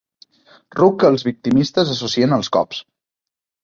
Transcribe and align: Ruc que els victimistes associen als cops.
Ruc 0.79 0.97
que 1.03 1.13
els 1.15 1.27
victimistes 1.29 1.95
associen 1.99 2.37
als 2.43 2.53
cops. 2.61 2.85